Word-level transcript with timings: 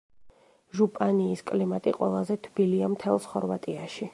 ჟუპანიის 0.77 1.45
კლიმატი 1.51 1.93
ყველაზე 1.99 2.39
თბილია 2.47 2.89
მთელს 2.95 3.33
ხორვატიაში. 3.35 4.09